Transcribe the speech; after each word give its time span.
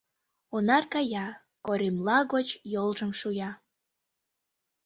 Онар 0.55 0.83
кая, 0.93 1.27
коремла 1.65 2.19
гоч 2.33 2.47
йолжым 2.73 3.11
шуя 3.19 3.49